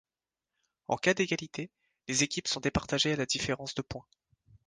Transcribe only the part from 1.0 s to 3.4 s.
d'égalité, les équipes sont départagées à la